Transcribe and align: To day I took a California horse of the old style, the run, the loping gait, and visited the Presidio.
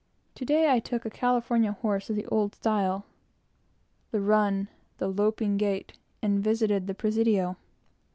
To 0.33 0.45
day 0.45 0.67
I 0.73 0.79
took 0.79 1.05
a 1.05 1.11
California 1.11 1.73
horse 1.73 2.09
of 2.09 2.15
the 2.15 2.25
old 2.25 2.55
style, 2.55 3.05
the 4.09 4.19
run, 4.19 4.67
the 4.97 5.07
loping 5.07 5.57
gait, 5.57 5.93
and 6.23 6.43
visited 6.43 6.87
the 6.87 6.95
Presidio. 6.95 7.55